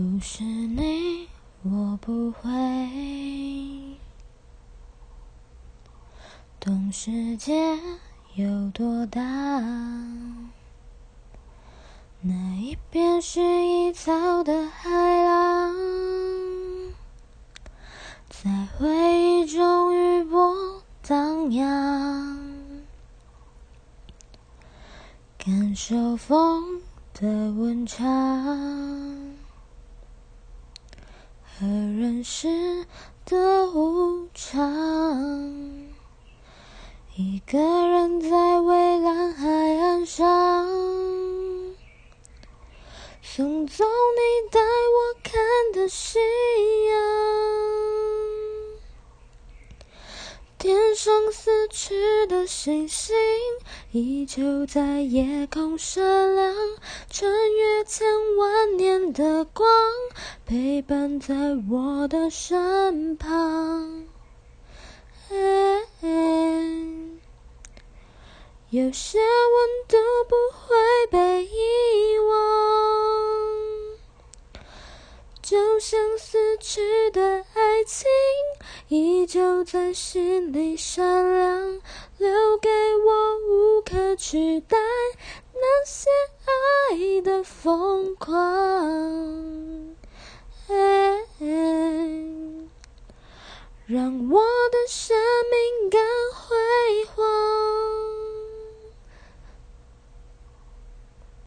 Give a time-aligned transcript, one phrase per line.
[0.00, 1.28] 不是你，
[1.62, 2.40] 我不会
[6.58, 7.78] 懂世界
[8.34, 9.20] 有多大。
[12.22, 14.88] 那一边薰衣草的海
[15.22, 15.74] 浪，
[18.30, 18.88] 在回
[19.20, 22.38] 忆中余波荡漾，
[25.36, 26.80] 感受风
[27.12, 28.00] 的温差。
[31.60, 32.86] 和人世
[33.26, 34.72] 的无常，
[37.14, 39.46] 一个人在蔚蓝海
[39.76, 40.66] 岸上，
[43.20, 45.34] 送走你带我看
[45.74, 46.18] 的夕
[46.88, 46.96] 阳。
[50.56, 53.14] 天上死去的星星，
[53.92, 56.54] 依旧在夜空闪亮，
[57.10, 58.06] 穿越千
[58.38, 59.68] 万年的光。
[60.50, 61.32] 陪伴在
[61.70, 64.08] 我的身旁，
[68.70, 69.96] 有些温度
[70.28, 70.74] 不会
[71.08, 72.34] 被遗忘，
[75.40, 76.80] 就像死去
[77.12, 77.20] 的
[77.54, 78.08] 爱情，
[78.88, 81.80] 依旧在心里闪亮，
[82.18, 82.68] 留给
[83.06, 84.76] 我无可取代
[85.54, 86.10] 那些
[86.90, 89.49] 爱的疯狂。
[93.90, 94.59] 让我。